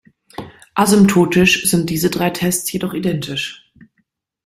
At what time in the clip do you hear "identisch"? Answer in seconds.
2.95-3.71